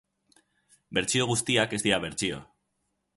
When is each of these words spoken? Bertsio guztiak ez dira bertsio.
Bertsio 0.97 1.27
guztiak 1.33 1.75
ez 1.79 1.81
dira 1.89 2.01
bertsio. 2.07 2.41